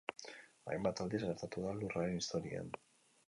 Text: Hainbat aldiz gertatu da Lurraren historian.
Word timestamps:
Hainbat 0.71 1.01
aldiz 1.03 1.19
gertatu 1.27 1.67
da 1.67 1.75
Lurraren 1.81 2.17
historian. 2.21 2.73